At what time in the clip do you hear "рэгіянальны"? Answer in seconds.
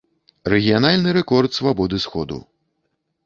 0.53-1.09